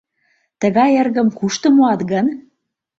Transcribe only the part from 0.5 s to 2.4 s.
Тыгай эргым кушто муат гын!